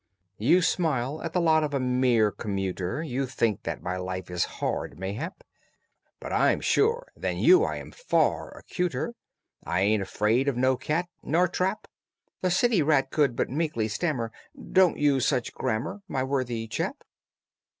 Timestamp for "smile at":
0.63-1.31